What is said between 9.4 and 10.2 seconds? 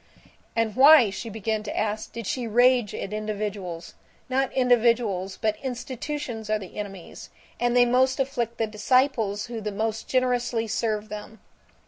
who the most